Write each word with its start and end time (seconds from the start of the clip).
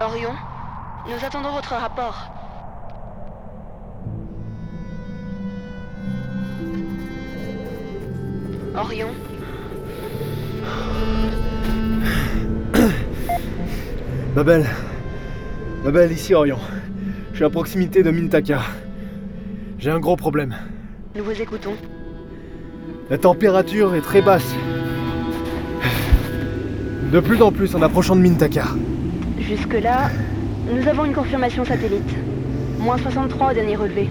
Orion, 0.00 0.32
nous 1.06 1.24
attendons 1.24 1.52
votre 1.52 1.74
rapport. 1.74 2.16
Orion, 8.76 9.08
Babel. 14.34 14.66
Babel, 15.84 16.12
ici 16.12 16.34
Orion. 16.34 16.58
Je 17.32 17.36
suis 17.36 17.44
à 17.44 17.50
proximité 17.50 18.02
de 18.02 18.10
Mintaka. 18.10 18.60
J'ai 19.78 19.90
un 19.90 19.98
gros 19.98 20.16
problème. 20.16 20.54
nous 21.16 21.24
vous 21.24 21.40
écoutons. 21.42 21.74
La 23.08 23.18
température 23.18 23.94
est 23.94 24.02
très 24.02 24.22
basse. 24.22 24.54
De 27.12 27.18
plus 27.18 27.42
en 27.42 27.50
plus 27.50 27.74
en 27.74 27.82
approchant 27.82 28.14
de 28.14 28.20
Mintaka. 28.20 28.66
Jusque-là, 29.50 30.10
nous 30.72 30.86
avons 30.86 31.04
une 31.06 31.12
confirmation 31.12 31.64
satellite. 31.64 32.14
Moins 32.78 32.98
63 32.98 33.50
au 33.50 33.52
dernier 33.52 33.74
relevé. 33.74 34.08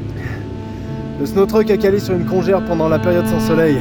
Le 1.17 1.25
snow 1.25 1.45
truck 1.45 1.71
a 1.71 1.77
calé 1.77 1.99
sur 1.99 2.13
une 2.13 2.25
congère 2.25 2.61
pendant 2.65 2.89
la 2.89 2.99
période 2.99 3.25
sans 3.25 3.39
soleil. 3.39 3.77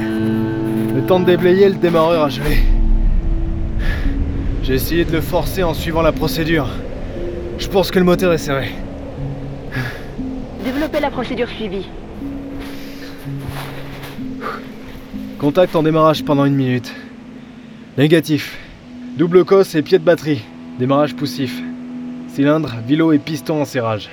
Le 0.94 1.04
temps 1.04 1.18
de 1.18 1.24
déblayer, 1.24 1.68
le 1.68 1.74
démarreur 1.74 2.22
a 2.22 2.28
gelé. 2.28 2.58
J'ai 4.62 4.74
essayé 4.74 5.04
de 5.04 5.10
le 5.10 5.20
forcer 5.20 5.64
en 5.64 5.74
suivant 5.74 6.00
la 6.00 6.12
procédure. 6.12 6.68
Je 7.58 7.66
pense 7.66 7.90
que 7.90 7.98
le 7.98 8.04
moteur 8.04 8.32
est 8.32 8.38
serré. 8.38 8.70
Développez 10.64 11.00
la 11.00 11.10
procédure 11.10 11.48
suivie. 11.48 11.88
Contact 15.40 15.74
en 15.74 15.82
démarrage 15.82 16.24
pendant 16.24 16.44
une 16.44 16.54
minute. 16.54 16.94
Négatif. 17.96 18.56
Double 19.16 19.44
cosse 19.44 19.74
et 19.74 19.82
pied 19.82 19.98
de 19.98 20.04
batterie. 20.04 20.44
Démarrage 20.78 21.16
poussif. 21.16 21.60
Cylindre, 22.28 22.76
vélo 22.86 23.10
et 23.10 23.18
piston 23.18 23.62
en 23.62 23.64
serrage. 23.64 24.10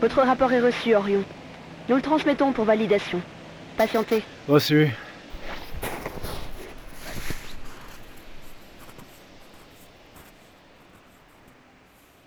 Votre 0.00 0.22
rapport 0.22 0.52
est 0.52 0.60
reçu, 0.60 0.96
Orion. 0.96 1.22
Nous 1.88 1.94
le 1.94 2.02
transmettons 2.02 2.52
pour 2.52 2.64
validation. 2.64 3.20
Patientez. 3.76 4.24
Reçu. 4.48 4.90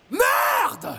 Merde 0.09 0.97